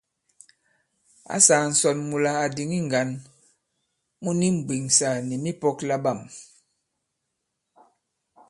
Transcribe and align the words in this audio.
Ǎ 1.33 1.37
sāā 1.45 1.65
ǹsɔn 1.73 1.97
mula 2.09 2.31
à 2.43 2.45
dìŋi 2.55 2.77
ŋgǎn 2.87 3.09
mu 4.23 4.31
ni 4.39 4.47
mbwèŋsà 4.57 5.09
nì 5.27 5.35
mipɔ̄k 5.43 5.77
laɓâm. 5.89 6.19